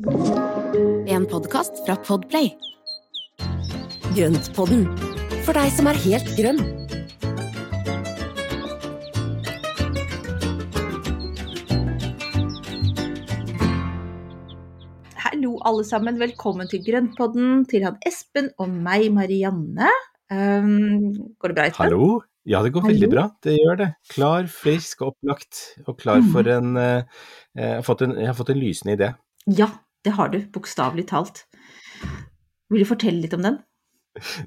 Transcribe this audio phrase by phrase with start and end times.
[0.00, 2.46] En podkast fra Podplay.
[4.16, 4.86] Grøntpodden,
[5.44, 6.62] for deg som er helt grønn.
[15.20, 19.90] Hallo alle sammen, velkommen til Grønnpodden, til han Espen og meg, Marianne.
[20.32, 21.84] Um, går det bra, Espen?
[21.90, 22.10] Hallo?
[22.48, 22.94] Ja, det går Hallo?
[22.94, 23.26] veldig bra.
[23.44, 23.90] Det gjør det.
[24.14, 26.56] Klar, frisk, opplagt og klar for Mm.
[26.56, 27.02] en, uh,
[27.54, 29.14] jeg, har fått en Jeg har fått en lysende idé.
[29.46, 29.68] Ja,
[30.06, 31.44] det har du, bokstavelig talt.
[32.70, 33.58] Vil du fortelle litt om den?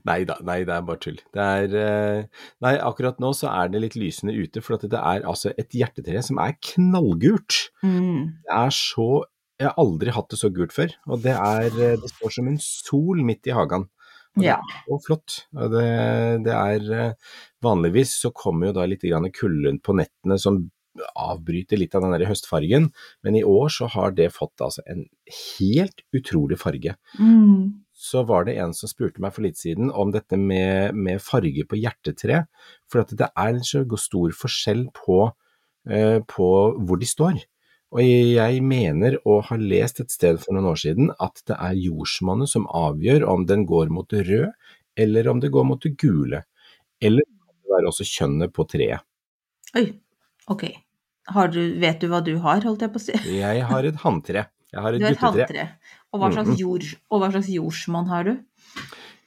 [0.07, 1.19] Nei da, nei, det er bare tull.
[1.33, 4.99] Det er eh, Nei, akkurat nå så er det litt lysende ute, for at det
[4.99, 7.69] er altså et hjertetre som er knallgult.
[7.85, 8.43] Mm.
[8.43, 9.07] Det er så
[9.61, 10.95] Jeg har aldri hatt det så gult før.
[11.07, 13.87] Og det er eh, Det står som en sol midt i hagen.
[14.33, 15.39] Og det er så flott.
[15.55, 15.87] Og det,
[16.47, 19.05] det er eh, Vanligvis så kommer jo da litt
[19.37, 20.65] kulden på nettene som
[21.17, 22.89] avbryter litt av den der høstfargen,
[23.25, 26.95] men i år så har det fått altså en helt utrolig farge.
[27.19, 27.85] Mm.
[27.93, 31.65] Så var det en som spurte meg for litt siden om dette med, med farge
[31.69, 32.45] på hjertetre,
[32.89, 35.25] for at det er en så stor forskjell på,
[35.89, 36.49] eh, på
[36.83, 37.41] hvor de står.
[37.93, 41.77] Og jeg mener å ha lest et sted for noen år siden at det er
[41.77, 44.49] jordsmonnet som avgjør om den går mot det røde,
[44.97, 46.41] eller om det går mot det gule.
[47.01, 49.05] Eller kan det være også kjønnet på treet.
[49.77, 49.87] Oi,
[50.49, 50.63] ok.
[51.33, 53.13] Har du, vet du hva du har, holdt jeg på å si?
[53.43, 54.47] Jeg har et hanntre.
[54.73, 55.69] Jeg har et Du har et guttetre.
[56.13, 56.57] Og hva slags, Mhm.
[56.59, 58.33] jord, og hva slags jordsmonn har du?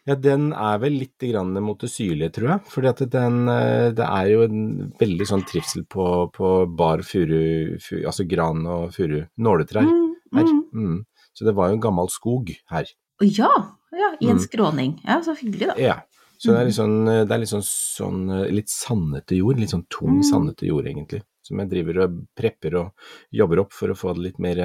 [0.06, 3.09] Ja, den er vel litt grann mot det syrlige, tror jeg.
[3.11, 8.27] Den, eh, det er jo en veldig sånn trivsel på, på bar furu, fu, altså
[8.28, 10.44] gran og furu, nåletrær Mm, her.
[10.44, 10.62] mm.
[10.75, 11.06] Mm.
[11.34, 12.84] Så det var jo en gammel skog her.
[13.20, 13.50] Ja,
[13.92, 14.47] ja, i en Mm.
[14.47, 15.00] skråning.
[15.05, 15.75] Ja, så hyggelig da.
[15.77, 15.97] Ja.
[16.38, 16.66] Så det er Mhm.
[16.66, 20.24] litt sånn, det er litt sånn, sånn eh, litt sandete jord, litt sånn tung Mm.
[20.24, 21.22] sandete jord egentlig.
[21.42, 22.92] Som jeg driver og prepper og
[23.32, 24.56] jobber opp for å få det litt mer,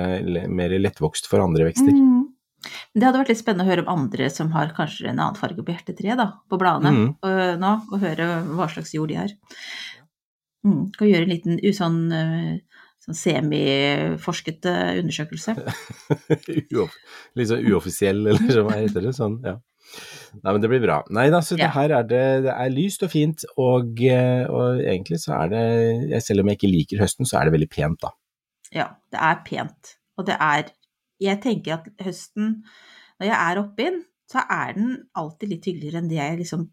[0.50, 1.92] mer lettvokst for andre vekster.
[1.94, 2.26] Mm.
[2.96, 5.64] Det hadde vært litt spennende å høre om andre som har kanskje en annen farge
[5.64, 7.16] på hjertetreet, da, på bladene Mm.
[7.24, 9.30] og, nå, og høre hva slags jord de har.
[10.66, 10.92] Mm.
[10.96, 12.62] Kan gjøre en liten usånn sånn,
[13.02, 14.62] sånn semiforsket
[15.00, 15.56] undersøkelse.
[17.36, 19.14] Litt sånn uoffisiell, eller hva heter det?
[19.18, 19.58] Sånn, ja.
[20.44, 21.02] Nei, men det blir bra.
[21.12, 21.72] Nei da, så det Ja.
[21.76, 26.24] her er det, det er lyst og fint, og, eh, og egentlig så er det,
[26.24, 28.10] selv om jeg ikke liker høsten, så er det veldig pent da.
[28.72, 29.98] Ja, det er pent.
[30.18, 30.72] Og det er
[31.22, 32.64] Jeg tenker at høsten,
[33.20, 34.00] når jeg er oppi den,
[34.32, 36.64] så er den alltid litt hyggeligere enn det jeg liksom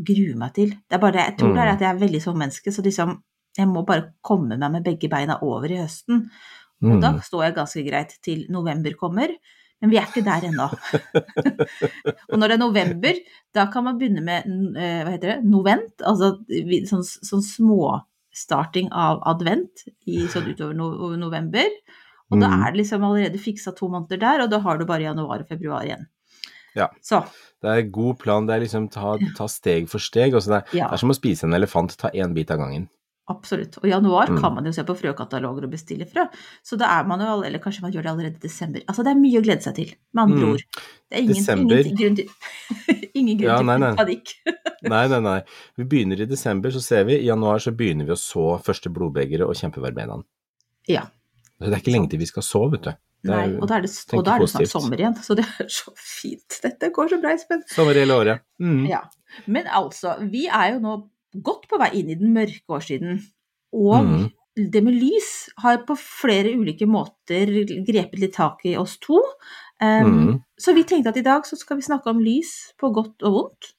[0.00, 0.70] gruer meg til.
[0.70, 1.74] Det er bare det, jeg tror det er Mm.
[1.74, 3.22] at jeg er veldig sånn menneske, så liksom
[3.58, 6.30] jeg må bare komme meg med begge beina over i høsten.
[6.82, 7.00] Og Mm.
[7.02, 9.28] da står jeg ganske greit til november kommer,
[9.80, 10.66] men vi er ikke der ennå.
[12.30, 13.20] og når det er november,
[13.54, 16.32] da kan man begynne med eh, hva heter det, novent, altså
[16.90, 20.90] sånn, sånn småstarting av advent i, sånn utover no,
[21.20, 21.68] november.
[22.28, 22.60] Og da Mm.
[22.66, 25.48] er det liksom allerede fiksa to måneder der, og da har du bare januar og
[25.48, 26.06] februar igjen.
[26.76, 26.90] Ja.
[27.02, 27.22] Så,
[27.62, 30.86] Det er god plan, det er liksom ta, ta steg for steg, det, er, Ja.
[30.88, 32.88] det er som å spise en elefant, ta én bit av gangen.
[33.28, 33.76] Absolutt.
[33.78, 34.40] Og i januar Mm.
[34.40, 36.24] kan man jo se på frøkataloger og bestille frø.
[36.64, 38.80] Så da er man jo, all- eller kanskje man gjør det allerede i desember.
[38.88, 40.52] Altså det er mye å glede seg til, med andre Mm.
[40.52, 40.62] ord.
[41.10, 41.78] Det er ingen, Desember.
[41.78, 42.28] ingen grunn til,
[43.14, 43.94] ingen grunn Ja, nei, nei.
[43.96, 44.34] panikk.
[44.82, 45.42] Nei, nei, nei.
[45.76, 47.16] Vi begynner i desember, så ser vi.
[47.18, 50.22] I januar så begynner vi å så første blodbegeret og kjempeverbenaen.
[50.86, 51.08] Ja.
[51.60, 52.90] Det er ikke lenge til vi skal så, vet du.
[52.90, 55.44] Er Nei, og da er det, og da er det snart sommer igjen, så det
[55.58, 56.60] er så fint.
[56.62, 57.64] Dette går så bra, Espen.
[57.66, 58.40] Sommer hele året.
[58.62, 58.86] Mm.
[58.88, 59.00] Ja.
[59.48, 60.94] Men altså, vi er jo nå
[61.36, 63.20] godt på vei inn i den mørke årstiden.
[63.72, 64.30] Og Mm.
[64.72, 67.46] det med lys har på flere ulike måter
[67.86, 69.20] grepet litt tak i oss to.
[69.80, 70.42] Um, Mm.
[70.58, 73.32] Så vi tenkte at i dag så skal vi snakke om lys på godt og
[73.32, 73.72] vondt,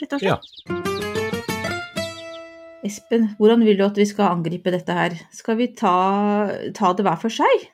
[0.00, 0.38] rett og Ja.
[0.40, 0.80] slett.
[2.84, 5.14] Espen, hvordan vil du at vi skal angripe dette her?
[5.32, 7.68] Skal vi ta, ta det hver for seg?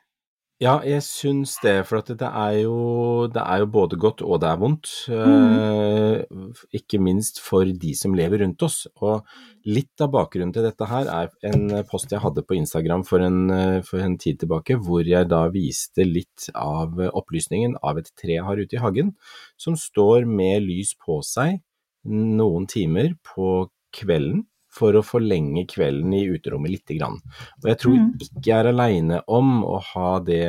[0.60, 4.43] Ja, jeg syns det, for at det er, jo, det er jo både godt og
[4.43, 4.91] det er vondt.
[5.09, 5.54] Mm.
[5.56, 8.82] Eh, ikke minst for de som lever rundt oss.
[9.00, 9.25] Og
[9.65, 13.41] litt av bakgrunnen til dette her er en post jeg hadde på Instagram for en,
[13.56, 18.37] eh, for en tid tilbake, hvor jeg da viste litt av opplysningen av et tre
[18.37, 19.14] jeg har ute i hagen,
[19.56, 21.62] som står med lys på seg
[22.05, 24.44] noen timer på kvelden
[24.75, 27.19] for å forlenge kvelden i uterommet lite grann.
[27.62, 28.12] Og jeg tror Mm.
[28.20, 30.44] ikke jeg er aleine om å ha det,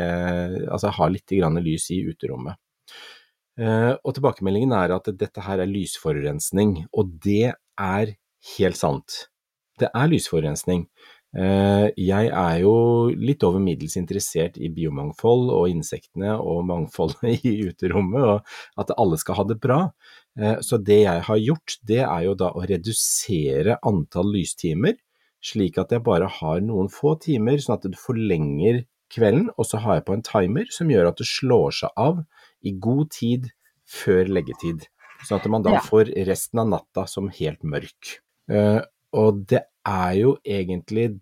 [0.70, 2.56] altså ha lite grann lys i uterommet.
[3.60, 8.16] Uh, og tilbakemeldingen er at dette her er lysforurensning, og det er
[8.58, 9.28] helt sant.
[9.78, 10.88] Det er lysforurensning.
[11.32, 12.74] Eh, jeg er jo
[13.16, 19.20] litt over middels interessert i biomangfold og insektene og mangfoldet i uterommet, og at alle
[19.22, 19.80] skal ha det bra.
[20.40, 25.00] Eh, Så det jeg har gjort, det er jo da å redusere antall lystimer,
[25.42, 29.80] slik at jeg bare har noen få timer, sånn at du forlenger kvelden, og så
[29.84, 32.22] har jeg på en timer som gjør at det slår seg av
[32.64, 33.50] i god tid
[33.92, 34.86] før leggetid.
[35.26, 38.18] Sånn at man da får resten av natta som helt mørk.
[38.52, 38.80] Eh,
[39.18, 41.20] og det er jo egentlig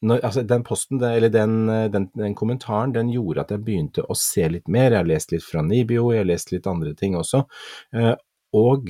[0.00, 4.16] når, altså den posten, eller den, den, den kommentaren, den gjorde at jeg begynte å
[4.16, 4.94] se litt mer.
[4.94, 7.42] Jeg har lest litt fra Nibio, jeg har lest litt andre ting også.
[7.92, 8.14] Eh,
[8.56, 8.88] og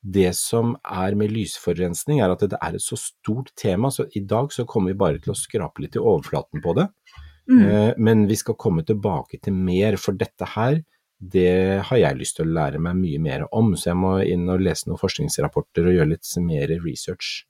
[0.00, 4.22] det som er med lysforurensning, er at det er et så stort tema, så i
[4.24, 6.86] dag så kommer vi bare til å skrape litt i overflaten på det.
[7.50, 7.64] Mm.
[7.66, 10.80] Eh, Men vi skal komme tilbake til mer, for dette her,
[11.18, 13.74] det har jeg lyst til å lære meg mye mer om.
[13.76, 17.42] Så jeg må inn og lese noen forskningsrapporter og gjøre litt mer research.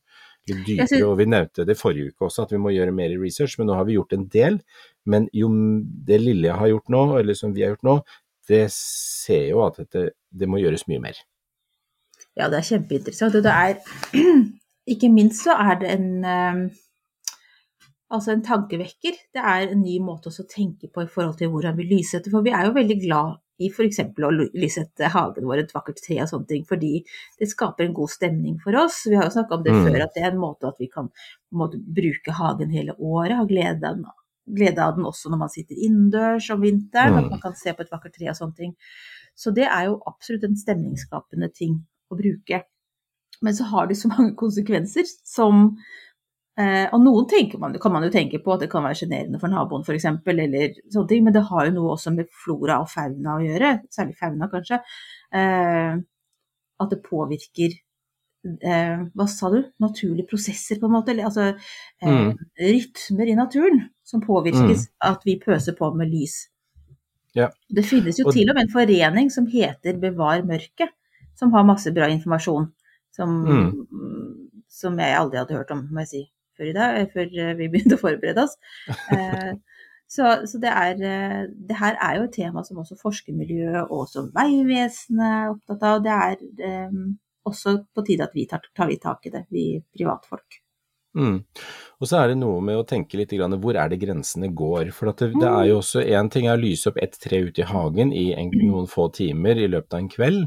[0.49, 3.59] Dypere, synes- og vi nevnte det forrige uke også, at vi må gjøre mer research,
[3.59, 4.61] men nå har vi gjort en del.
[5.07, 5.51] Men jo
[6.09, 7.97] det lille jeg har gjort nå, eller som vi har gjort nå,
[8.49, 11.21] det ser jo at dette, det må gjøres mye mer.
[12.39, 13.35] Ja, det er kjempeinteressant.
[13.39, 13.79] Og det er
[14.93, 16.61] Ikke minst så er det en eh,
[18.09, 19.19] Altså en tankevekker.
[19.37, 22.33] Det er en ny måte å tenke på i forhold til hvordan vi lyssetter.
[22.33, 23.99] For vi er jo veldig glad i f.eks.
[23.99, 27.05] å lyssette hagen vår, et vakkert tre og sånne ting, fordi
[27.41, 29.01] det skaper en god stemning for oss.
[29.09, 29.85] Vi har jo snakka om det Mm.
[29.89, 32.95] før, at det er en måte at vi kan på en måte, bruke hagen hele
[32.99, 33.99] året, ha glede av,
[34.49, 37.19] glede av den også når man sitter innendørs om vinteren, Mm.
[37.25, 38.77] at man kan se på et vakkert tre og sånne ting.
[39.37, 42.63] Så det er jo absolutt en stemningsskapende ting å bruke.
[43.43, 45.77] Men så har det så mange konsekvenser som
[46.59, 49.49] eh, Og noen man, kan man jo tenke på at det kan være sjenerende for
[49.49, 53.37] naboen f.eks., eller sånne ting, men det har jo noe også med flora og fauna
[53.39, 54.81] å gjøre, særlig fauna kanskje.
[55.33, 55.99] Eh,
[56.81, 57.73] at det påvirker
[58.63, 61.49] eh, hva sa du, naturlige prosesser på en måte, eller altså
[62.03, 62.37] eh, Mm.
[62.59, 66.49] rytmer i naturen som påvirkes at vi pøser på med lys.
[67.35, 67.51] Ja.
[67.69, 70.91] Det finnes jo Og- til og med en forening som heter Bevar mørket,
[71.35, 72.73] som har masse bra informasjon.
[73.13, 74.49] Som, Mm.
[74.69, 77.57] som jeg aldri hadde hørt om, må jeg si, før i dag, eh, før eh,
[77.59, 78.59] vi begynte å forberede oss.
[79.15, 79.55] Eh,
[80.09, 84.23] så så det, er, det her er jo et tema som også forskermiljøet og også
[84.33, 85.99] Vegvesenet er opptatt av.
[86.07, 86.87] Det er
[87.49, 90.63] også på tide at vi tar, tar litt tak i det, vi privatfolk.
[91.19, 91.39] Mm.
[91.99, 94.93] Og så er det noe med å tenke litt grann, hvor er det grensene går.
[94.97, 97.43] For at det, det er jo også én ting er å lyse opp ett tre
[97.49, 100.45] ute i hagen i en, noen få timer i løpet av en kveld.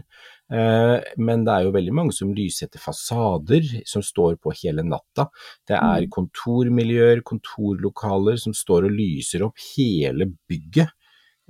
[0.51, 5.29] Eh, men det er jo veldig mange som lyssetter fasader, som står på hele natta.
[5.67, 10.91] Det er kontormiljøer, kontorlokaler som står og lyser opp hele bygget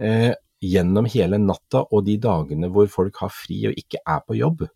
[0.01, 4.37] eh, gjennom hele natta og de dagene hvor folk har fri og ikke er på
[4.37, 4.67] jobb.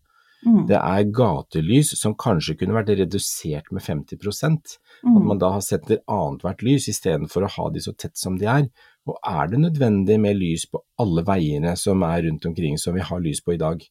[0.46, 0.66] Mm.
[0.68, 5.26] Det er gatelys som kanskje kunne vært redusert med 50% At Mm.
[5.26, 8.46] man da har sett et annethvert lys istedenfor å ha de så tett som de
[8.46, 8.68] er.
[9.06, 13.00] Og er det nødvendig med lys på alle veiene som er rundt omkring som vi
[13.00, 13.82] har lys på i dag?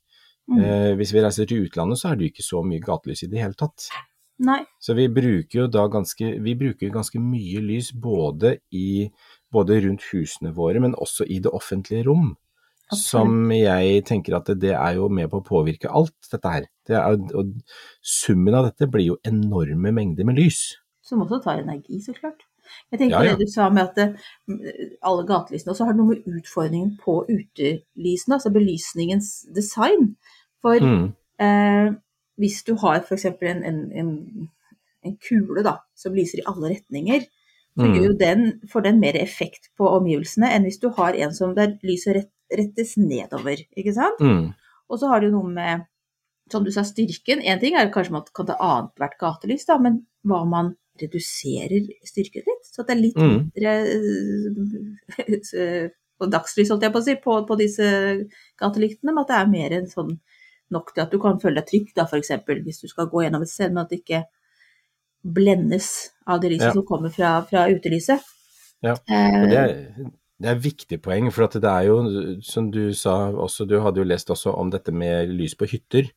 [0.51, 0.59] Mm.
[0.61, 3.31] Eh, hvis vi reiser til utlandet så er det jo ikke så mye gatelys i
[3.31, 3.87] det hele tatt.
[4.45, 4.59] Nei.
[4.83, 9.07] Så vi bruker jo da ganske, vi bruker ganske mye lys både, i,
[9.53, 12.33] både rundt husene våre, men også i det offentlige rom.
[12.85, 13.05] Absolutt.
[13.07, 16.67] Som jeg tenker at det, det er jo med på å påvirke alt dette her.
[16.85, 17.55] Det er, og
[18.05, 20.75] summen av dette blir jo enorme mengder med lys.
[21.05, 22.44] Som også tar energi, så klart.
[22.91, 23.35] Jeg tenker Ja, på ja.
[23.35, 24.07] det du sa med at det,
[25.03, 30.15] alle gatelysene også har noe med utfordringen på utelysene, altså belysningens design.
[30.61, 31.13] For Mm.
[31.39, 31.93] eh,
[32.37, 33.25] hvis du har f.eks.
[33.25, 34.49] En, en, en,
[35.05, 37.25] en kule da, som lyser i alle retninger,
[37.77, 38.17] så Mm.
[38.17, 42.15] den, får den mer effekt på omgivelsene enn hvis du har en som der lyset
[42.15, 44.19] rett, rettes nedover, ikke sant?
[44.21, 44.53] Mm.
[44.89, 45.81] Og så har du noe med,
[46.51, 47.41] som du sa, styrken.
[47.43, 52.45] En ting er kanskje man kan ta annethvert gatelys, da, men hva man reduserer styrken
[52.47, 52.65] litt.
[52.71, 53.51] Så at det er litt Mm.
[53.51, 53.73] mindre
[55.19, 55.91] mm.
[56.19, 57.87] på dagslys, holdt jeg på å si, på, på disse
[58.61, 60.13] gatelyktene, men at det er mer enn sånn
[60.71, 62.31] nok til at du kan føle deg trygg, da, f.eks.
[62.65, 64.23] hvis du skal gå gjennom et sted, men at det ikke
[65.25, 65.89] blendes
[66.27, 66.73] av det lyset Ja.
[66.73, 68.21] som kommer fra, fra utelyset.
[68.83, 69.73] Ja, Eh, Og det er,
[70.41, 73.97] det er viktig poeng, for at det er jo, som du sa også, du hadde
[74.01, 76.09] jo lest også om dette med lys på hytter.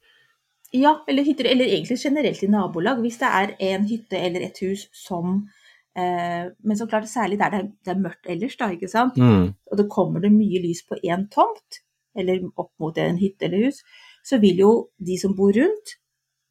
[0.76, 3.00] Ja, eller hytter, eller egentlig generelt i nabolag.
[3.00, 5.48] Hvis det er en hytte eller et hus som
[5.96, 9.16] eh, Men så klart særlig der det er, det er mørkt ellers, da, ikke sant.
[9.16, 9.54] Mm.
[9.70, 11.80] Og det kommer det mye lys på én tomt,
[12.18, 13.82] eller opp mot en hytte eller hus,
[14.24, 15.96] så vil jo de som bor rundt,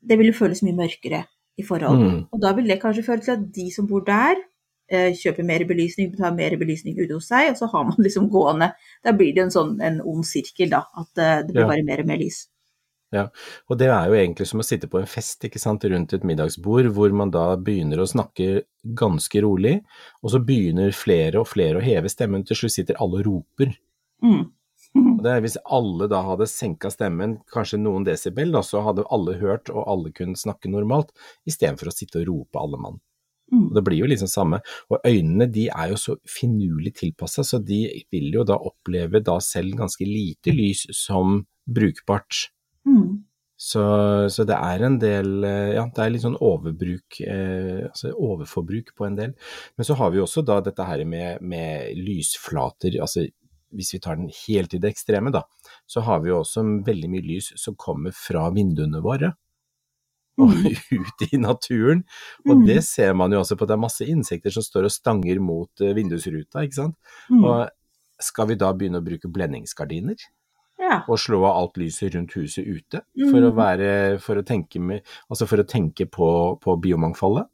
[0.01, 1.23] det vil jo føles mye mørkere
[1.57, 2.01] i forhold.
[2.01, 2.19] Mm.
[2.31, 4.41] Og da vil det kanskje føre til at de som bor der,
[4.89, 8.29] eh, kjøper mer belysning, tar mer belysning ute hos seg, og så har man liksom
[8.33, 8.71] gående
[9.03, 10.85] Da blir det en sånn en ond sirkel, da.
[10.97, 12.45] At eh, det blir bare mer og mer lys.
[13.15, 16.25] Og det er jo egentlig som å sitte på en fest ikke sant, rundt et
[16.27, 18.65] middagsbord, hvor man da begynner å snakke
[18.97, 19.77] ganske rolig,
[20.23, 23.73] og så begynner flere og flere å heve stemmen, til slutt sitter alle og roper.
[24.23, 24.45] Mm.
[24.97, 29.05] Og det er Hvis alle da hadde senka stemmen kanskje noen desibel, da, så hadde
[29.13, 31.13] alle hørt og alle kunne snakke normalt,
[31.47, 32.99] istedenfor å sitte og rope alle mann.
[33.53, 33.69] Mm.
[33.75, 34.59] Det blir jo liksom samme.
[34.91, 39.37] Og øynene de er jo så finurlig tilpassa, så de vil jo da oppleve da
[39.43, 42.47] selv ganske lite lys som brukbart.
[42.87, 43.23] Mm.
[43.57, 43.81] Så,
[44.29, 48.91] så det er en del eh, Ja, det er litt sånn overbruk, eh, altså overforbruk
[48.95, 49.33] på en del.
[49.75, 53.25] Men så har vi også da dette her med, med lysflater, altså
[53.75, 55.41] hvis vi tar den helt i det ekstreme, da,
[55.89, 59.33] så har vi jo også veldig mye lys som kommer fra vinduene våre
[60.37, 60.53] og
[61.01, 62.05] ut i naturen.
[62.45, 62.65] Og Mm.
[62.69, 65.41] det ser man jo også på at det er masse insekter som står og stanger
[65.41, 66.95] mot eh, vindusruta, ikke sant.
[67.33, 67.41] Mm.
[67.41, 70.15] Og skal vi da begynne å bruke blendingsgardiner
[70.77, 70.99] Ja.
[71.09, 73.31] og slå av alt lyset rundt huset ute Mm.
[73.31, 76.29] for å være, for å tenke med, altså for å tenke på,
[76.61, 77.47] på biomangfoldet?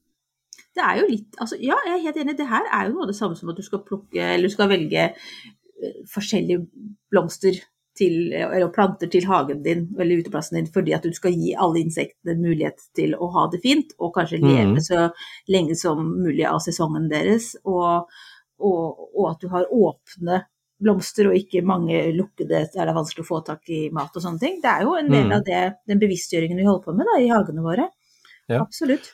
[0.74, 2.38] Det er jo litt altså, Ja, jeg er helt enig.
[2.38, 4.54] Det her er jo noe av det samme som at du skal plukke eller du
[4.54, 6.66] skal velge eh, forskjellige
[7.14, 7.62] blomster
[7.98, 11.84] til, eller planter til hagen din eller uteplassen din fordi at du skal gi alle
[11.84, 14.82] insektene mulighet til å ha det fint og kanskje leve mm.
[14.82, 15.04] så
[15.54, 17.54] lenge som mulig av sesongen deres.
[17.64, 18.10] Og,
[18.60, 20.42] og, og at du har åpne
[20.84, 24.22] blomster og ikke mange lukkede der det er vanskelig å få tak i mat og
[24.26, 24.60] sånne ting.
[24.62, 25.36] Det er jo en del Mhm.
[25.40, 27.90] av det, den bevisstgjøringen vi holder på med da, i hagene våre.
[28.50, 28.62] Ja.
[28.62, 29.14] Absolutt.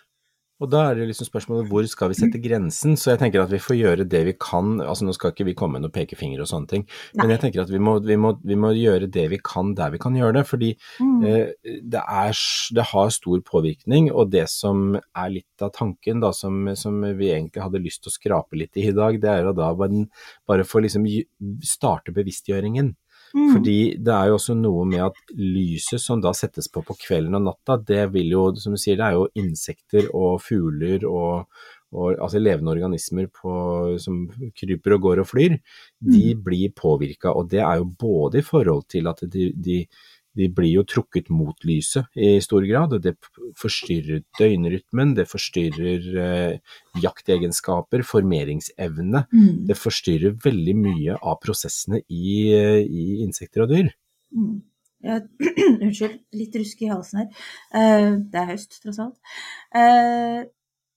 [0.60, 2.98] Og da er det liksom spørsmålet hvor skal vi sette grensen?
[3.00, 5.56] Så jeg tenker at vi får gjøre det vi kan, altså nå skal ikke vi
[5.56, 6.84] komme med noen pekefinger og sånne ting,
[7.16, 9.94] men jeg tenker at vi må, vi, må, vi må gjøre det vi kan der
[9.96, 10.46] vi kan gjøre det.
[10.50, 11.24] Fordi Mm.
[11.24, 12.36] eh, det, er,
[12.76, 17.32] det har stor påvirkning, og det som er litt av tanken da, som, som vi
[17.32, 20.06] egentlig hadde lyst til å skrape litt i i dag, det er jo da bare,
[20.50, 21.06] bare for liksom
[21.64, 22.96] starte bevisstgjøringen.
[23.34, 23.50] Mm.
[23.54, 27.38] Fordi det er jo også noe med at lyset som da settes på på kvelden
[27.38, 31.46] og natta, det vil jo, som du sier, det er jo insekter og fugler og,
[31.94, 33.54] og altså levende organismer på,
[34.02, 34.24] som
[34.58, 35.58] kryper og går og flyr,
[36.00, 37.34] de blir påvirka.
[37.34, 39.84] Og det er jo både i forhold til at de, de,
[40.38, 43.16] de blir jo trukket mot lyset i stor grad, og det
[43.60, 49.26] forstyrrer døgnrytmen, det forstyrrer eh, jaktegenskaper, formeringsevne.
[49.34, 49.66] Mm.
[49.70, 52.50] Det forstyrrer veldig mye av prosessene i,
[52.86, 53.94] i insekter og dyr.
[54.36, 54.60] Mm.
[55.06, 55.20] Ja,
[55.84, 57.44] unnskyld, litt rusk i halsen her.
[57.72, 59.36] Uh, det er høst, tross alt.
[59.72, 60.44] Uh,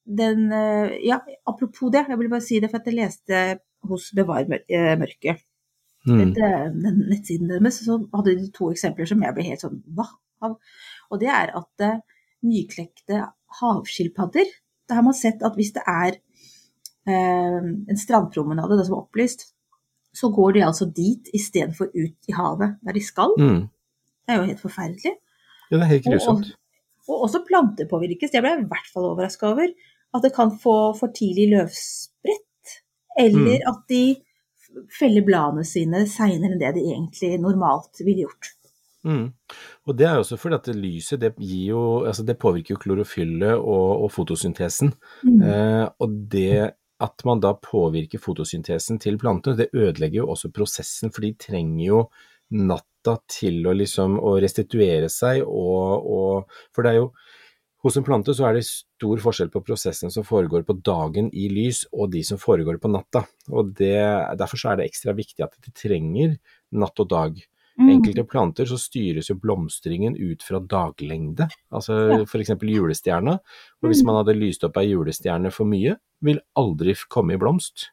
[0.03, 3.45] den, uh, ja, apropos det, jeg vil bare si det, for at jeg leste
[3.87, 5.43] hos Bevar mørket,
[6.09, 6.33] Mm.
[6.35, 6.51] det,
[6.83, 10.09] den nettsiden deres, så hadde de to eksempler som jeg ble helt sånn hva?
[10.43, 12.01] Og det er at eh,
[12.43, 13.21] nyklekte
[13.61, 14.49] havskilpadder,
[14.91, 16.17] da har man sett at hvis det er
[17.07, 17.61] eh,
[17.93, 19.47] en strandpromenade, det som er opplyst,
[20.15, 23.33] så går de altså dit istedenfor ut i havet, der de skal.
[23.39, 23.63] Mm.
[24.27, 25.15] Det er jo helt forferdelig.
[25.71, 26.51] Ja, det er helt Og, grusomt.
[27.09, 28.31] og også planter påvirkes.
[28.35, 29.71] Det ble jeg i hvert fall overraska over.
[30.13, 32.75] At det kan få for tidlig løvsprett.
[33.19, 33.69] Eller Mm.
[33.71, 34.03] at de
[34.99, 38.52] feller bladene sine seinere enn det de egentlig normalt ville gjort.
[39.02, 39.33] Mm.
[39.91, 42.83] Og det er jo også fordi at lyset det gir jo, altså det påvirker jo
[42.85, 44.93] klorofyllet og, og fotosyntesen.
[45.26, 45.43] Mm.
[45.43, 46.71] Eh, og det
[47.02, 51.87] at man da påvirker fotosyntesen til plantene, det ødelegger jo også prosessen, for de trenger
[51.88, 52.05] jo
[52.55, 57.09] natta til å liksom å restituere seg og, og For det er jo
[57.83, 61.49] hos en plante så er det stor forskjell på prosessene som foregår på dagen i
[61.51, 63.25] lys og de som foregår på natta.
[63.51, 63.97] Og det,
[64.39, 66.37] Derfor så er det ekstra viktig at de trenger
[66.73, 67.41] natt og dag.
[67.81, 67.89] Mm.
[67.89, 72.23] Enkelte planter så styres jo blomstringen ut fra daglengde, altså Ja.
[72.23, 72.51] f.eks.
[72.61, 73.39] julestjerna.
[73.83, 74.07] Og hvis Mm.
[74.07, 77.89] man hadde lyst opp ei julestjerne for mye, vil aldri komme i blomst.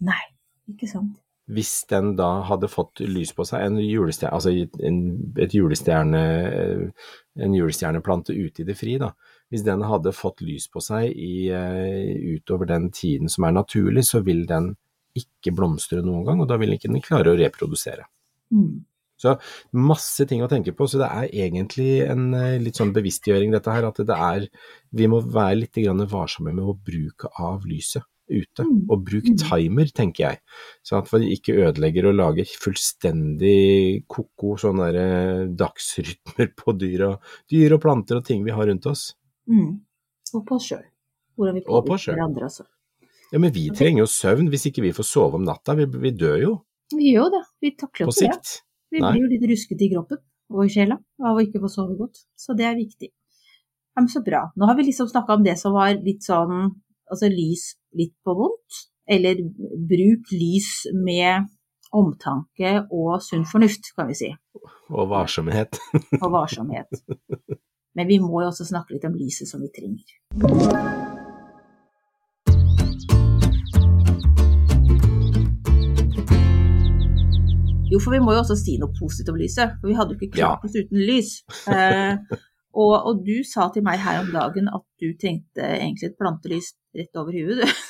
[0.00, 0.22] Nei,
[0.70, 1.16] ikke sant.
[1.46, 4.50] Hvis den da hadde fått lys på seg, en julestjerne, altså
[4.88, 4.96] en,
[5.38, 6.22] et julestjerne,
[7.38, 9.12] en julestjerneplante ute i det fri, da.
[9.52, 14.02] Hvis den hadde fått lys på seg i, eh, utover den tiden som er naturlig,
[14.08, 14.72] så vil den
[15.16, 18.08] ikke blomstre noen gang, og da vil ikke den klare å reprodusere.
[18.50, 18.82] Mm.
[19.16, 19.36] Så
[19.72, 23.72] masse ting å tenke på, så det er egentlig en eh, litt sånn bevisstgjøring dette
[23.72, 24.50] her, at det er,
[24.90, 25.78] vi må være litt
[26.10, 28.86] varsomme med å bruke av lyset ute, Mm.
[28.90, 29.36] og bruk Mm.
[29.38, 30.40] timer, tenker jeg.
[30.84, 37.04] Sånn at man ikke ødelegger og lager fullstendig ko-ko sånne der, eh, dagsrytmer på dyr
[37.10, 39.14] og, dyr og planter og ting vi har rundt oss.
[39.48, 39.80] Mm.
[40.34, 40.84] Og på oss sjøl.
[41.36, 42.64] Hvordan vi påvirker hverandre altså.
[43.32, 46.10] Ja, men vi trenger jo søvn hvis ikke vi får sove om natta, vi, vi
[46.12, 46.62] dør jo
[46.94, 47.44] Vi gjør jo det.
[47.62, 48.44] Vi takler jo ikke det.
[48.44, 48.62] sikt.
[48.92, 49.12] Vi Nei.
[49.12, 50.18] blir jo litt ruskete i kroppen
[50.54, 52.20] og i sjela av å ikke få sove godt.
[52.38, 53.08] Så det er viktig.
[53.96, 54.44] Ja, men så bra.
[54.56, 56.70] Nå har vi liksom snakka om det som var litt sånn
[57.10, 59.38] altså lys litt på vondt, eller
[59.88, 61.46] bruk lys med
[61.96, 64.30] omtanke og sunn fornuft, kan vi si,
[64.90, 65.78] Og varsomhet.
[66.22, 66.90] og varsomhet.
[67.96, 71.14] Men vi må jo også snakke litt om lyset som vi trenger.
[77.86, 80.18] Jo, for vi må jo også si noe positivt om lyset, for vi hadde jo
[80.18, 81.38] ikke klart oss uten lys.
[81.70, 82.18] Eh,
[82.76, 86.74] Og, og du sa til meg her om dagen at du trengte egentlig et plantelys
[86.96, 87.85] rett over huet, du.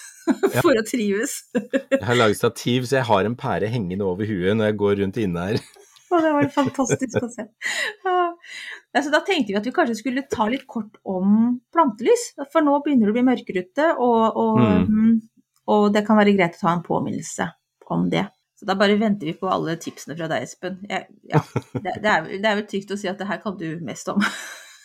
[0.61, 1.37] For å trives.
[1.55, 4.97] Jeg har laget stativ, så jeg har en pære hengende over huet når jeg går
[5.03, 5.61] rundt inne her.
[6.07, 7.45] Og det var fantastisk å se.
[8.07, 8.21] Ja.
[9.03, 12.29] Så da tenkte vi at vi kanskje skulle ta litt kort om plantelys.
[12.53, 15.17] For nå begynner det å bli mørkere ute, og, og, Mm.
[15.75, 17.49] og det kan være greit å ta en påminnelse
[17.91, 18.23] om det.
[18.57, 20.79] Så da bare venter vi på alle tipsene fra deg, Espen.
[20.89, 21.43] Jeg, ja,
[21.75, 24.09] det, det, er, det er vel trygt å si at det her kan du mest
[24.15, 24.23] om.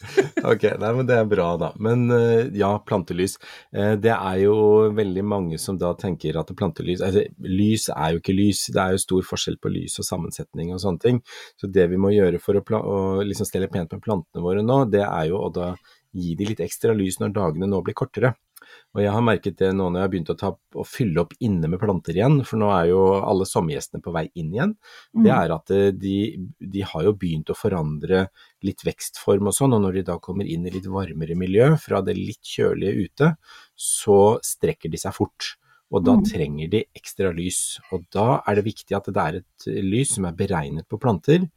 [0.52, 1.72] Ok, nei, men det er bra da.
[1.84, 3.38] Men eh, ja, plantelys.
[3.76, 4.56] Eh, det er jo
[4.98, 8.96] veldig mange som da tenker at plantelys altså, Lys er jo ikke lys, det er
[8.96, 11.22] jo stor forskjell på lys og sammensetning og sånne ting.
[11.60, 14.84] Så det vi må gjøre for å, å liksom stelle pent med plantene våre nå,
[14.92, 15.74] det er jo å da
[16.12, 18.36] gi de litt ekstra lys når dagene nå blir kortere.
[18.92, 21.32] Og jeg har merket det nå når jeg har begynt å, ta, å fylle opp
[21.40, 24.74] inne med planter igjen, for nå er jo alle sommergjestene på vei inn igjen.
[25.16, 26.16] Det er at eh, de,
[26.60, 28.26] de har jo begynt å forandre
[28.68, 32.02] litt vekstform og sånn, og når de da kommer inn i litt varmere miljø fra
[32.04, 33.32] det litt kjølige ute,
[33.80, 35.56] så strekker de seg fort.
[35.92, 36.24] Og da Mm.
[36.24, 37.80] trenger de ekstra lys.
[37.92, 41.50] Og da er det viktig at det er et lys som er beregnet på planter,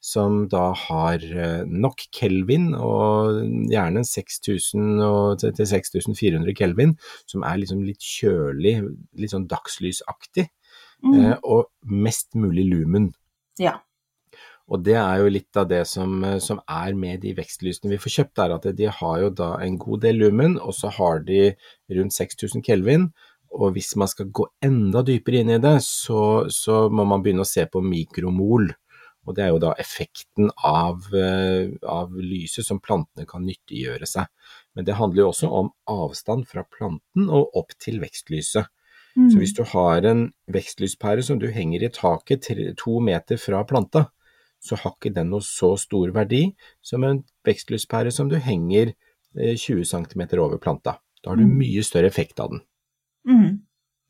[0.00, 6.96] som da har eh, nok kelvin, og gjerne 6000 og til til 6400 kelvin,
[7.28, 8.78] som er liksom litt kjølig,
[9.20, 10.48] litt sånn dagslysaktig,
[11.02, 11.14] Mm.
[11.16, 13.14] eh, og mest mulig lumen.
[13.58, 13.78] Ja.
[14.68, 17.96] Og det er jo litt av det som, eh, som er med de vekstlysene vi
[17.96, 21.20] får kjøpt, er at de har jo da en god del lumen, og så har
[21.24, 21.54] de
[21.90, 23.12] rundt 6000 kelvin.
[23.50, 27.42] Og hvis man skal gå enda dypere inn i det, så, så må man begynne
[27.42, 28.68] å se på mikromol.
[29.28, 34.26] Og det er jo da effekten av, eh, av lyset som plantene kan nyttiggjøre seg.
[34.74, 38.66] Men det handler jo også om avstand fra planten og opp til vekstlyset.
[39.16, 39.28] Mm.
[39.30, 42.48] Så hvis du har en vekstlyspære som du henger i taket
[42.78, 44.06] to meter fra planta,
[44.62, 48.94] så har ikke den noe så stor verdi som en vekstlyspære som du henger
[49.36, 50.98] eh, 20 cm over planta.
[51.22, 51.58] Da har du Mm.
[51.58, 52.60] mye større effekt av den.
[53.26, 53.59] Mm.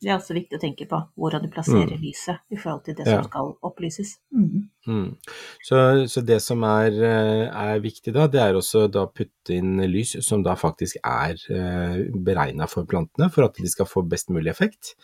[0.01, 2.01] Det er også viktig å tenke på hvordan du plasserer Mm.
[2.01, 3.21] lyset i forhold til det Ja.
[3.21, 4.15] som skal opplyses.
[4.33, 4.71] Mm.
[4.87, 5.17] Mm.
[5.63, 9.77] Så, så det som er, eh, er viktig da, det er også da putte inn
[9.93, 14.31] lys som da faktisk er eh, beregna for plantene, for at de skal få best
[14.31, 14.95] mulig effekt,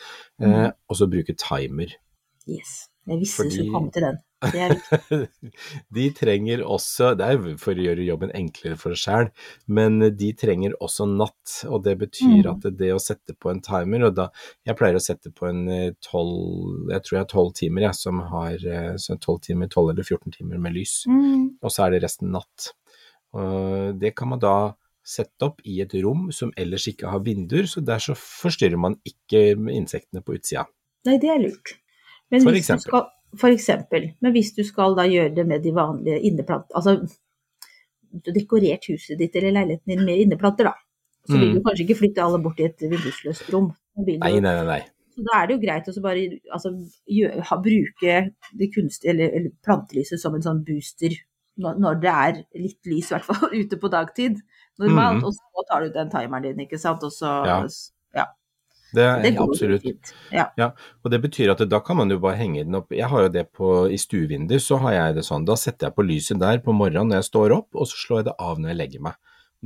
[0.41, 0.73] eh, Mm.
[0.89, 1.93] og så bruke timer.
[2.49, 2.89] Yes.
[3.07, 4.17] Jeg visste du skulle komme til den.
[5.97, 9.31] De trenger også, det er for å gjøre jobben enklere for oss sjæl,
[9.73, 11.55] men de trenger også natt.
[11.71, 12.51] Og det betyr Mm.
[12.53, 14.29] at det å sette på en timer, og da
[14.67, 17.95] Jeg pleier å sette på en eh, tolv Jeg tror jeg har tolv timer, jeg,
[17.95, 21.05] som har tolv 12 timer, 12 eller 14 timer med lys.
[21.09, 21.57] Mm.
[21.63, 22.73] Og så er det resten natt.
[23.37, 24.75] Og det kan man da
[25.07, 28.99] sette opp i et rom som ellers ikke har vinduer, så der så forstyrrer man
[29.07, 30.67] ikke insektene på utsida.
[31.07, 31.77] Nei, det er lurt.
[32.31, 32.89] Men For eksempel.
[32.91, 33.05] Skal,
[33.39, 34.09] for eksempel.
[34.21, 36.67] Men hvis du skal da gjøre det med de vanlige inneplant...
[36.75, 36.97] Altså
[38.17, 40.75] du har dekorert huset ditt eller leiligheten din med inneplanter, da.
[41.27, 41.55] Så vil Mm.
[41.57, 43.73] du kanskje ikke flytte alle bort i et vindusløst rom.
[43.99, 44.65] Nei, nei, nei.
[44.65, 44.81] nei.
[45.17, 46.23] Så da er det jo greit å bare
[46.55, 46.71] altså,
[47.11, 48.15] gjø- ha, bruke
[48.61, 51.15] det kunstige eller, eller plantelyset som en sånn booster
[51.59, 54.41] når, når det er litt lys, i hvert fall ute på dagtid
[54.79, 55.19] normalt.
[55.23, 55.25] Mhm.
[55.25, 57.03] Og så tar du den timeren din, ikke sant.
[57.03, 57.59] Og så Ja.
[58.15, 58.27] ja.
[58.97, 59.83] Det er Det absolutt.
[59.85, 60.13] fint.
[60.33, 60.47] Ja.
[60.59, 60.71] Ja,
[61.05, 62.91] og det betyr at da kan man jo bare henge den opp.
[62.97, 65.45] Jeg har jo det på, i stuevinduet, så har jeg det sånn.
[65.47, 68.23] Da setter jeg på lyset der på morgenen når jeg står opp, og så slår
[68.23, 69.15] jeg det av når jeg legger meg.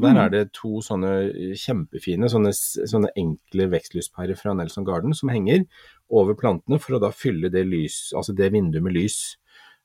[0.00, 0.18] Der Mm.
[0.24, 1.10] er det to sånne
[1.58, 2.52] kjempefine, sånne,
[2.88, 5.64] sånne enkle vekstlyspærer fra Nelson Garden som henger
[6.10, 9.36] over plantene for å da fylle det lys, altså det vinduet med lys.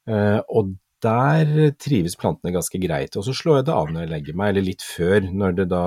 [0.07, 3.15] Uh, og der trives plantene ganske greit.
[3.19, 5.67] Og så slår jeg det av når jeg legger meg, eller litt før, når det
[5.71, 5.83] da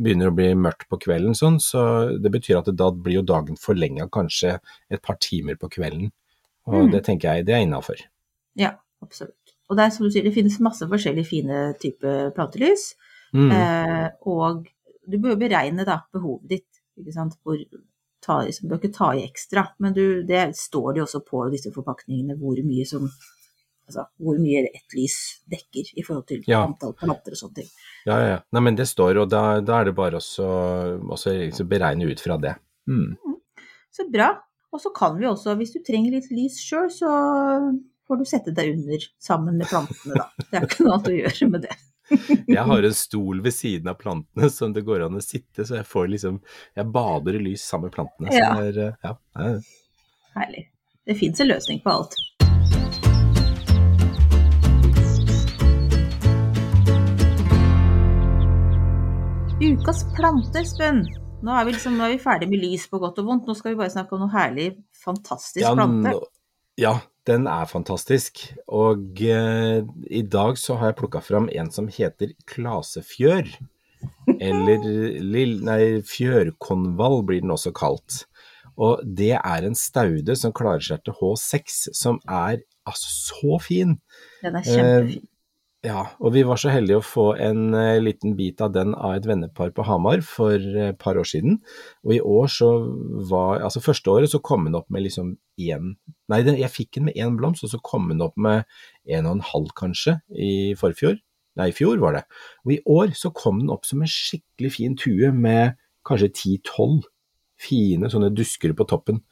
[0.00, 1.82] begynner å bli mørkt på kvelden sånn, så
[2.20, 4.58] det betyr at det, da blir jo dagen forlenga kanskje
[4.92, 6.10] et par timer på kvelden.
[6.66, 6.92] Og Mm.
[6.92, 8.00] det tenker jeg det er innafor.
[8.58, 8.72] ja,
[9.04, 9.34] absolutt.
[9.68, 12.94] Og det er som du sier, det finnes masse forskjellige fine typer plantelys.
[13.34, 13.50] Mm.
[13.50, 14.68] Eh, og
[15.10, 16.80] du bør beregne da, behovet ditt.
[16.98, 17.34] Ikke sant?
[17.42, 17.58] Hvor,
[18.22, 21.72] ta, du bør ikke ta i ekstra, men du, det står det også på disse
[21.74, 23.08] forpakningene hvor mye som
[23.86, 25.16] Altså hvor mye ett lys
[25.50, 26.64] dekker i forhold til Ja.
[26.66, 27.68] antall planter og sånne ting.
[28.06, 28.40] Ja, ja, ja.
[28.52, 30.46] Nei, men det står, og da, da er det bare også
[31.06, 32.56] liksom beregne ut fra det.
[32.90, 33.16] Mm.
[33.94, 34.32] Så bra.
[34.74, 37.08] Og så kan vi også, hvis du trenger litt lys sjøl, så
[38.06, 40.26] får du sette deg under sammen med plantene, da.
[40.50, 41.76] Det er ikke noe annet å gjøre med det.
[42.46, 45.80] Jeg har en stol ved siden av plantene som det går an å sitte, så
[45.80, 46.36] jeg får liksom
[46.76, 48.30] Jeg bader i lys sammen med plantene.
[48.30, 48.52] Så Ja.
[48.62, 49.56] er, ja, er
[50.36, 50.66] Herlig.
[51.06, 52.14] Det fins en løsning på alt.
[59.60, 60.98] Ukas plante, Espen.
[61.40, 63.46] Nå er, vi liksom, nå er vi ferdig med lys på godt og vondt.
[63.48, 64.66] Nå skal vi bare snakke om noe herlig,
[65.00, 66.12] fantastisk ja, plante.
[66.76, 66.92] ja,
[67.24, 68.42] Den er fantastisk.
[68.68, 69.80] Og eh,
[70.12, 73.48] i dag så har jeg plukka fram en som heter klasefjør.
[74.36, 74.84] Eller
[75.24, 78.26] lill, nei, fjørkonvall blir den også kalt.
[78.76, 83.96] Og det er en staude som klarer seg til H6, som er altså så fin.
[84.44, 85.24] Den er kjempefin.
[85.84, 89.18] Ja, og vi var så heldige å få en uh, liten bit av den av
[89.18, 91.58] et vennepar på Hamar for et uh, par år siden.
[92.06, 92.70] Og i år så
[93.30, 95.92] var Altså første året så kom den opp med liksom én
[96.32, 98.64] Nei, jeg fikk den med én blomst, og så kom den opp med
[99.06, 101.20] en og en halv kanskje i forfjor.
[101.56, 102.24] Nei, i fjor var det.
[102.66, 105.76] Og i år så kom den opp som en skikkelig fin tue med
[106.08, 107.06] kanskje ti-tolv
[107.58, 109.22] fine sånne dusker på toppen.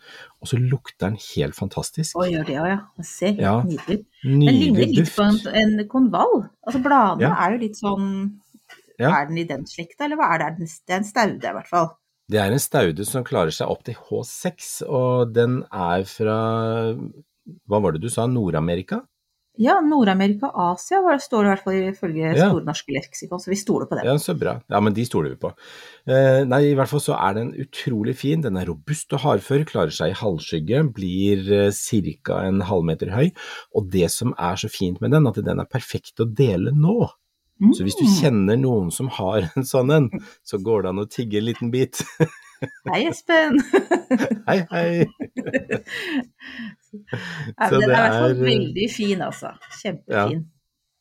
[0.40, 2.16] Og så lukter den helt fantastisk.
[2.16, 2.78] Å, gjør det òg, ja.
[2.96, 3.56] Det ser helt Ja.
[3.62, 4.06] nydelig ut.
[4.22, 5.16] Den ligner litt duft.
[5.16, 5.40] på en,
[5.78, 6.48] en konvall.
[6.66, 7.34] Altså bladene Ja.
[7.46, 8.40] er jo litt sånn
[8.98, 9.10] Ja.
[9.10, 10.68] Er den i den slekta, eller hva er det?
[10.86, 11.88] Det er en staude, i hvert fall.
[12.30, 16.36] Det er en staude som klarer seg opp til H6, og den er fra
[17.68, 18.24] Hva var det du sa?
[18.26, 19.02] Nord-Amerika?
[19.62, 22.48] Ja, Nord-Amerika og Asia var det, står det i hvert fall ifølge Ja.
[22.50, 24.04] Store norske leksikon, så vi stoler på det.
[24.08, 24.56] Ja, så bra.
[24.68, 25.52] Ja, men de stoler vi på.
[26.10, 28.42] Eh, nei, i hvert fall så er den utrolig fin.
[28.42, 31.70] Den er robust og hardfør, klarer seg i halvskygge, blir eh,
[32.24, 32.40] ca.
[32.48, 33.30] en halvmeter høy.
[33.76, 37.10] Og det som er så fint med den, at den er perfekt å dele nå.
[37.72, 38.14] Så hvis du Mm.
[38.20, 40.10] kjenner noen som har en sånn en,
[40.42, 42.02] så går det an å tigge en liten bit.
[42.90, 43.60] Hei, Espen!
[44.48, 45.06] Hei, hei!
[47.58, 49.54] Nei, den det er i hvert fall er- veldig fin, altså.
[49.82, 50.44] Kjempefin.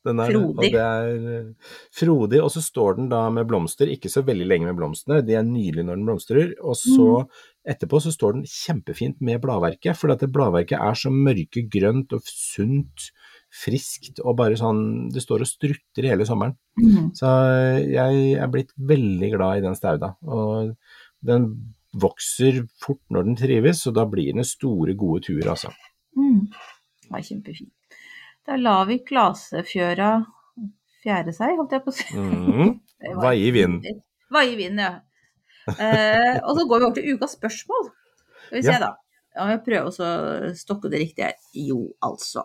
[0.03, 0.51] Den er, Frodig.
[0.58, 4.47] Og det er eh, frodig, og så står den da med blomster, ikke så veldig
[4.49, 7.06] lenge med blomstene, de er nydelige når den blomstrer, og så
[7.71, 12.27] etterpå så står den kjempefint med bladverket, for dette bladverket er så mørke grønt og
[12.27, 13.08] sunt,
[13.53, 16.58] friskt, og bare sånn, det står og strutter hele sommeren.
[16.82, 17.12] Mm.
[17.15, 17.29] Så
[17.86, 20.73] jeg er blitt veldig glad i den stauda, og
[21.23, 21.47] den
[21.93, 25.69] vokser fort når den trives, og da blir den store, gode turer, altså.
[26.17, 26.47] Mm.
[27.03, 27.73] Det var kjempefint.
[28.47, 30.10] Da lar vi klasefjøra
[31.03, 32.10] fjære seg, holdt jeg på å si.
[32.23, 32.79] Mhm.
[33.19, 33.82] Vaie i vind.
[33.84, 34.03] fint.
[34.32, 34.93] Vaie i vind, ja.
[35.67, 37.89] Eh, og så går vi over til ukas spørsmål.
[38.47, 38.79] Skal vi se, Ja.
[38.79, 38.91] da.
[39.36, 41.34] Ja, jeg prøver å stokke det riktig her.
[41.58, 42.43] Jo, altså.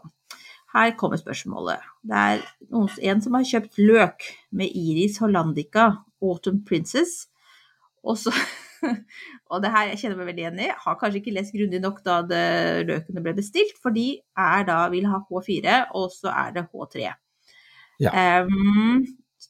[0.75, 1.81] Her kommer spørsmålet.
[2.05, 5.91] Det er noen, en som har kjøpt løk med Iris hollandica,
[6.23, 7.27] Autumn Princess.
[8.05, 8.33] Og så
[9.53, 10.69] Og det her jeg kjenner meg veldig igjen i.
[10.85, 12.43] Har kanskje ikke lest grundig nok da det,
[12.89, 17.09] løkene ble bestilt, for de er da, vil ha H4, og så er det H3.
[18.05, 18.13] Ja.
[18.45, 19.07] Um,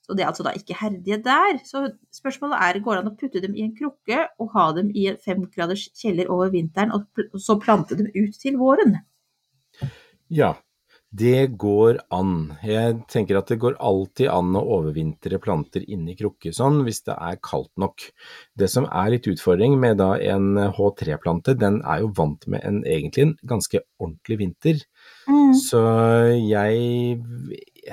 [0.08, 1.58] og det er altså da ikke herdige der.
[1.68, 4.92] Så spørsmålet er, går det an å putte dem i en krukke og ha dem
[4.96, 8.98] i en femgraders kjeller over vinteren, og så plante dem ut til våren?
[10.32, 10.54] Ja,
[11.08, 12.58] det går an.
[12.60, 17.16] Jeg tenker at det går alltid an å overvintre planter inni krukke sånn, hvis det
[17.16, 18.04] er kaldt nok.
[18.58, 22.82] Det som er litt utfordring med da en H3-plante, den er jo vant med en
[22.84, 24.84] egentlig en ganske ordentlig vinter.
[25.56, 25.80] Så
[26.44, 27.16] jeg,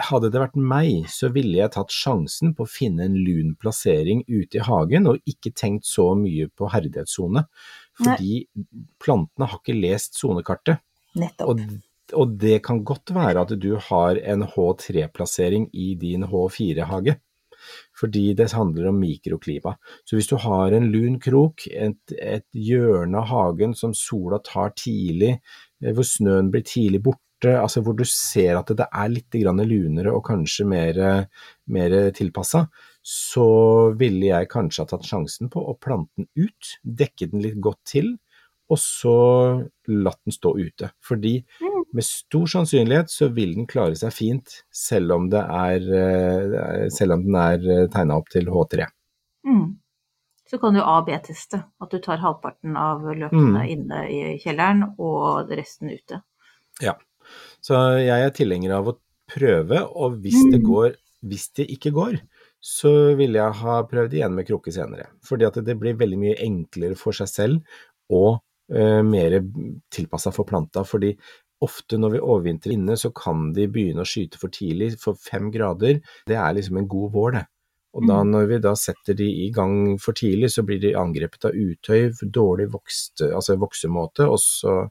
[0.10, 4.25] hadde det vært meg, så ville jeg tatt sjansen på å finne en lun plassering
[4.28, 7.47] ute i hagen, og ikke tenkt så mye på herdighetssone.
[7.95, 8.43] Fordi
[8.99, 10.84] plantene har ikke lest sonekartet.
[11.15, 11.47] Nettopp.
[11.54, 11.62] Og,
[12.13, 17.17] og det kan godt være at du har en H3-plassering i din H4-hage.
[17.97, 19.75] Fordi det handler om mikroklima.
[20.05, 24.75] Så hvis du har en lun krok, et, et hjørne av hagen som sola tar
[24.77, 25.37] tidlig,
[25.81, 30.13] eh, hvor snøen blir tidlig borte, altså hvor du ser at det er litt lunere
[30.13, 30.99] og kanskje mer,
[31.67, 32.67] mer tilpassa,
[33.05, 33.47] så
[33.97, 37.81] ville jeg kanskje ha tatt sjansen på å plante den ut, dekke den litt godt
[37.85, 38.15] til,
[38.65, 39.17] og så
[39.87, 40.89] latt den stå ute.
[41.05, 41.37] Fordi
[41.95, 47.17] med stor sannsynlighet så vil den klare seg fint, selv om, det er, eh, selv
[47.17, 48.89] om den er tegna opp til H3.
[49.47, 49.77] Mm.
[50.45, 53.69] Så kan du A-B-teste, at du tar halvparten av løpene Mm.
[53.73, 56.21] inne i kjelleren og resten ute.
[56.81, 56.93] Ja.
[57.62, 58.97] Så jeg er tilhenger av å
[59.31, 62.19] prøve, og hvis det går Hvis det ikke går,
[62.62, 65.08] så vil jeg ha prøvd igjen med krukke senere.
[65.25, 67.79] Fordi at det blir veldig mye enklere for seg selv
[68.13, 69.39] og uh, mer
[69.89, 70.84] tilpassa for planta.
[70.86, 71.15] Fordi
[71.61, 74.97] ofte når vi overvintrer inne, så kan de begynne å skyte for tidlig.
[74.99, 77.45] For fem grader, det er liksom en god vår, det.
[77.95, 78.31] Og da, Mm.
[78.31, 82.11] når vi da setter de i gang for tidlig, så blir de angrepet av utøy,
[82.29, 84.89] dårlig vokst, altså voksemåte, og så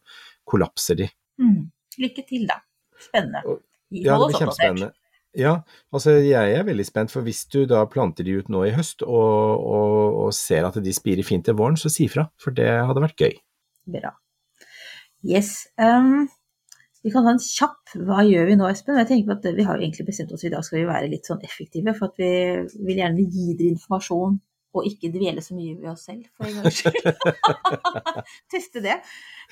[0.49, 1.11] kollapser de.
[1.39, 1.71] Mm.
[2.01, 2.61] Lykke til, da.
[2.99, 3.43] Spennende.
[3.45, 4.93] Og- Ja, det blir kjempespennende.
[5.37, 8.71] Ja, altså jeg er veldig spent, for hvis du da planter de ut nå i
[8.73, 12.51] høst og, og, og ser at de spirer fint til våren, så si fra, for
[12.53, 13.35] det hadde vært gøy.
[13.87, 14.13] Bra.
[15.23, 15.67] Yes.
[15.79, 16.29] Um,
[17.05, 18.97] vi kan ha en kjapp Hva gjør vi nå, Espen?
[19.01, 21.45] Jeg tenker at Vi har egentlig bestemt oss i dag skal vi være litt sånn
[21.45, 22.31] effektive, for at vi
[22.89, 24.39] vil gjerne gi dere informasjon
[24.81, 27.07] og ikke dvele så mye ved oss selv, for en gangs skyld.
[28.55, 28.99] Teste det.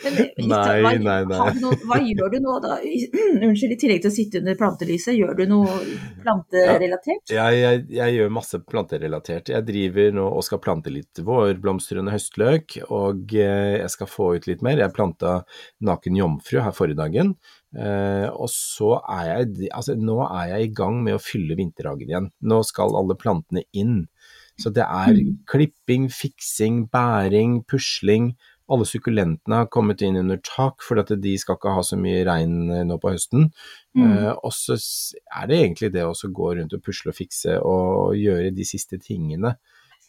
[0.03, 1.49] Men, litt, Nei, hva, nei, nei.
[1.61, 2.79] noe, hva gjør du nå, da?
[3.47, 5.77] Unnskyld, i tillegg til å sitte under plantelyset, gjør du noe
[6.25, 7.33] planterelatert?
[7.33, 9.53] Jeg, jeg, jeg gjør masse planterelatert.
[9.53, 14.49] Jeg driver nå og skal plante litt vårblomstrende høstløk, og eh, jeg skal få ut
[14.51, 14.81] litt mer.
[14.81, 15.43] Jeg planta
[15.85, 17.37] naken jomfru her forrige dagen.
[17.73, 22.11] Uh, og så er jeg altså nå er jeg i gang med å fylle vinterhagen
[22.11, 22.29] igjen.
[22.45, 24.03] Nå skal alle plantene inn.
[24.61, 25.39] Så det er Mm.
[25.47, 28.37] klipping, fiksing, bæring, pusling.
[28.71, 32.25] Alle sukkulentene har kommet inn under tak, for at de skal ikke ha så mye
[32.25, 33.51] regn eh, nå på høsten.
[33.97, 34.05] Mm.
[34.05, 34.79] Uh, og så
[35.37, 38.99] er det egentlig det å gå rundt og pusle og fikse og gjøre de siste
[38.99, 39.57] tingene.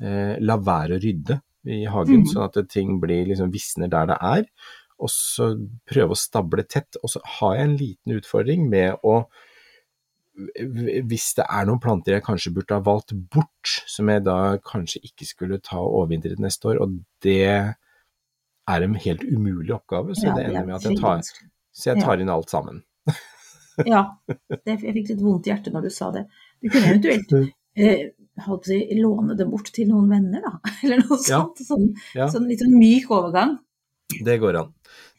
[0.02, 2.30] Uh, la være å rydde i hagen, mm.
[2.32, 4.48] sånn at ting blir liksom visner der det er.
[5.00, 5.54] Og så
[5.90, 7.00] prøve å stable tett.
[7.04, 9.26] Og så har jeg en liten utfordring med å
[10.34, 15.02] hvis det er noen planter jeg kanskje burde ha valgt bort, som jeg da kanskje
[15.06, 17.76] ikke skulle ta overvintret neste år, og det er
[18.88, 21.22] en helt umulig oppgave, så Ja, det er ender med at jeg tar,
[21.86, 22.02] jeg Ja.
[22.06, 22.84] tar inn alt sammen.
[23.90, 26.28] Ja, det, jeg fikk litt vondt i hjertet når du sa det.
[26.62, 27.32] Du kunne eventuelt
[27.76, 28.12] eh,
[28.68, 30.60] si, låne det bort til noen venner, da.
[30.84, 31.40] Eller noe Ja.
[31.42, 31.58] sånt.
[31.66, 33.56] Sånn, sånn litt sånn myk overgang.
[34.14, 34.70] Det går an.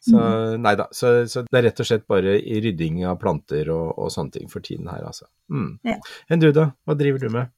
[0.05, 0.61] Så Mm.
[0.61, 3.95] nei da, så, så det er rett og slett bare i rydding av planter og,
[3.99, 5.25] og sånne ting for tiden her, altså.
[5.49, 5.79] Mm.
[5.88, 5.95] Ja.
[6.29, 7.53] Enn du da, hva driver du med?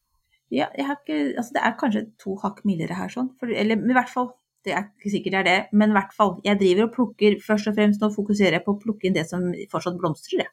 [0.55, 3.33] Ja, ikke, altså det er kanskje to hakk mildere her, sånn.
[3.41, 4.29] For, eller i hvert fall,
[4.67, 6.37] det er ikke sikkert det er det, men i hvert fall.
[6.47, 9.27] Jeg driver og plukker, først og fremst nå fokuserer jeg på å plukke inn det
[9.27, 10.53] som fortsatt blomstrer, jeg.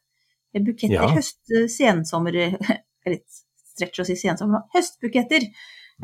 [0.66, 1.08] Buketter, Ja.
[1.14, 1.40] høst,
[1.74, 2.36] sensommer,
[3.14, 3.40] litt
[3.74, 5.46] stretch å si sensommer nå, høstbuketter.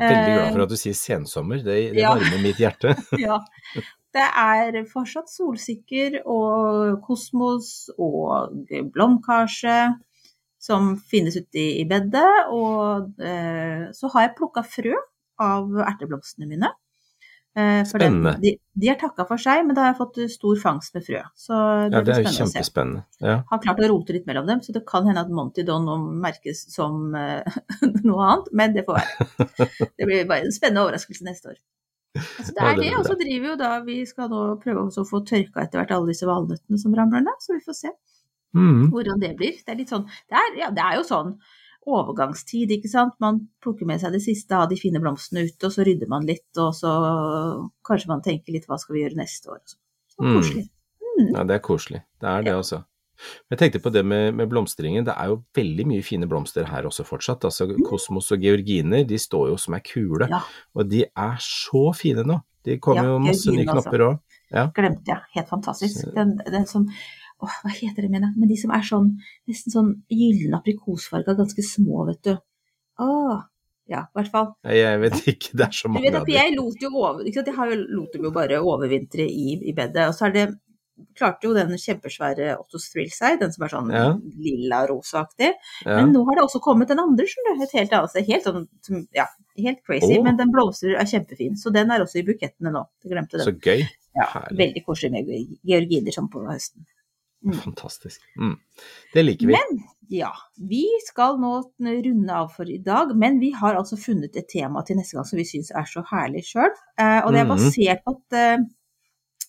[0.00, 2.14] Veldig glad Eh, for at du sier sensommer, det, det ja.
[2.14, 2.94] varmer mitt hjerte.
[3.26, 3.40] ja.
[4.10, 9.76] Det er fortsatt solsikker og kosmos og blomkarse
[10.60, 12.28] som finnes ute i, bedet.
[12.52, 14.94] Og eh, så har jeg plukka frø
[15.40, 16.72] av erteblomstene mine.
[17.58, 18.36] Eh, Spennende.
[18.38, 21.22] de, de er takka for seg, men da har jeg fått stor fangst med frø.
[21.34, 21.56] Så
[21.90, 23.02] det Ja, det er jo kjempespennende.
[23.24, 23.40] Ja.
[23.50, 25.96] Har klart å rote litt mellom dem, så det kan hende at Monty Don nå
[26.22, 27.58] merkes som eh,
[28.06, 29.48] noe annet, men det får være.
[29.98, 31.58] Det blir bare en spennende overraskelse neste år.
[32.16, 35.08] Altså, det er det og så driver jo da Vi skal nå prøve også å
[35.10, 37.92] få tørka etter hvert alle disse valnøttene som ramler ned, så vi får se
[38.50, 38.88] Mm.
[38.90, 39.52] hvordan det blir.
[39.62, 41.36] Det er litt sånn Det er, ja, det er jo sånn
[41.86, 43.14] overgangstid, ikke sant.
[43.22, 46.26] Man plukker med seg det siste av de fine blomstene ute, og så rydder man
[46.26, 46.90] litt, og så
[47.86, 49.60] kanskje man tenker litt hva skal vi gjøre neste år.
[49.64, 49.76] Så,
[50.16, 50.34] så Mm.
[50.36, 50.66] koselig.
[51.20, 51.30] Mm.
[51.36, 52.02] Ja, det er koselig.
[52.20, 52.84] Det er det også.
[53.52, 55.04] Jeg tenkte på det med, med blomstringen.
[55.06, 57.44] Det er jo veldig mye fine blomster her også fortsatt.
[57.48, 60.28] Altså Kosmos og georginer, de står jo som ei kule.
[60.30, 60.42] Ja.
[60.76, 62.40] Og de er så fine nå.
[62.66, 63.78] De kommer Ja, jo masse nye altså.
[63.80, 64.18] knopper òg.
[64.76, 65.28] Glemte jeg.
[65.36, 66.10] Helt fantastisk.
[66.16, 66.88] Den, den som
[67.40, 68.36] Åh, hva heter det, mener jeg?
[68.36, 69.06] Men de som er sånn
[69.48, 72.34] nesten sånn gyllen aprikosfarga, ganske små, vet du.
[73.00, 73.38] Åh.
[73.90, 74.50] Ja, i hvert fall.
[74.68, 76.34] Jeg vet ikke, det er så mange av dem.
[76.36, 77.48] jeg lot jo over, ikke sant?
[77.48, 80.04] Jeg har jo lot dem jo bare overvintre i, i bedet.
[80.10, 80.44] Og så er det
[81.16, 84.14] klarte jo den kjempesvære Ottos Thrill seg, den som er sånn Ja.
[84.38, 85.50] lilla-rosaaktig.
[85.86, 85.96] Ja.
[86.00, 87.62] Men nå har det også kommet den andre, skjønner.
[87.64, 88.26] Et helt annet sted.
[88.30, 89.26] Helt sånn, ja,
[89.58, 90.18] helt crazy.
[90.18, 90.24] Oh.
[90.24, 91.56] Men den blomstrer er kjempefin.
[91.56, 92.84] Så den er også i bukettene nå.
[93.04, 93.86] Jeg glemte Så gøy.
[94.16, 94.58] Ja, herlig.
[94.58, 96.84] veldig koselig med georginer sånn på høsten.
[97.46, 97.54] Mm.
[97.62, 98.20] Fantastisk.
[98.36, 98.56] Mm.
[99.14, 99.54] Det liker vi.
[99.54, 104.36] Men ja, vi skal nå runde av for i dag, men vi har altså funnet
[104.36, 106.68] et tema til neste gang som vi syns er så herlig sjøl.
[106.98, 107.56] Eh, og det er Mhm.
[107.56, 108.58] basert på at eh,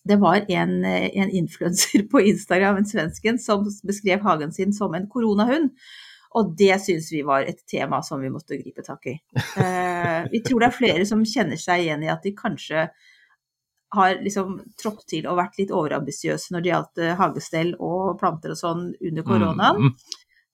[0.07, 4.93] det var en, eh, en influenser på Instagram, en svensken, som beskrev hagen sin som
[4.93, 5.71] en koronahund.
[6.31, 9.17] Og det syns vi var et tema som vi måtte gripe tak i.
[9.35, 12.85] Eh, vi tror det er flere som kjenner seg igjen i at de kanskje
[13.91, 18.53] har liksom trådt til og vært litt overambisiøse når det gjaldt eh, hagestell og planter
[18.53, 19.91] og sånn under koronaen.
[19.91, 19.91] Mm.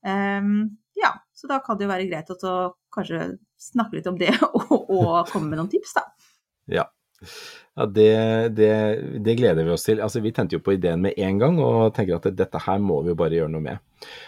[0.07, 0.49] Um,
[0.97, 2.55] ja, så da kan det jo være greit å
[2.93, 6.07] kanskje snakke litt om det og, og komme med noen tips, da.
[6.79, 6.87] Ja.
[7.77, 8.11] Ja, det,
[8.57, 8.69] det,
[9.21, 9.99] det gleder vi oss til.
[10.01, 13.03] Altså, vi tente jo på ideen med en gang og tenker at dette her må
[13.05, 13.83] vi jo bare gjøre noe med.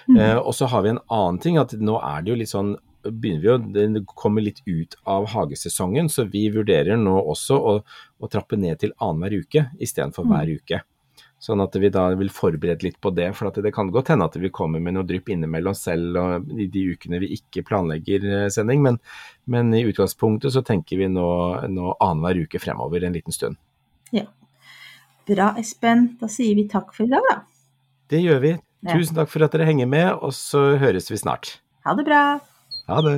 [0.05, 0.19] Mm.
[0.19, 2.75] Eh, og så har vi en annen ting, at nå er det jo litt sånn
[2.99, 7.75] begynner vi å Det kommer litt ut av hagesesongen, så vi vurderer nå også å,
[8.19, 10.33] å trappe ned til annenhver uke istedenfor Mm.
[10.33, 10.81] hver uke.
[11.39, 14.27] Sånn at vi da vil forberede litt på det, for at det kan godt hende
[14.27, 18.25] at vi kommer med noe drypp innimellom selv og i de ukene vi ikke planlegger
[18.27, 18.99] eh, sending, men,
[19.47, 21.29] men i utgangspunktet så tenker vi nå,
[21.71, 23.59] nå annenhver uke fremover en liten stund.
[24.11, 24.25] Ja.
[25.29, 26.09] Bra, Espen.
[26.19, 27.39] Da sier vi takk for i dag, da.
[28.11, 28.53] Det gjør vi.
[28.89, 31.57] Tusen takk for at dere henger med, og så høres vi snart.
[31.87, 32.23] Ha det bra.
[32.89, 33.17] Ha det.